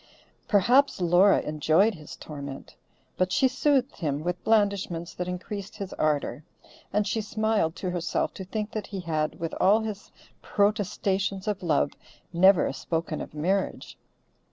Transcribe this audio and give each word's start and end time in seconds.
Perhaps 0.47 0.99
Laura 0.99 1.41
enjoyed 1.41 1.93
his 1.93 2.15
torment, 2.15 2.75
but 3.17 3.31
she 3.31 3.47
soothed 3.47 3.97
him 3.97 4.23
with 4.23 4.43
blandishments 4.43 5.13
that 5.13 5.27
increased 5.27 5.75
his 5.75 5.93
ardor, 5.93 6.43
and 6.91 7.05
she 7.05 7.21
smiled 7.21 7.75
to 7.75 7.91
herself 7.91 8.33
to 8.33 8.43
think 8.43 8.71
that 8.71 8.87
he 8.87 9.01
had, 9.01 9.39
with 9.39 9.53
all 9.61 9.81
his 9.81 10.11
protestations 10.41 11.47
of 11.47 11.61
love, 11.61 11.91
never 12.33 12.73
spoken 12.73 13.21
of 13.21 13.35
marriage. 13.35 13.95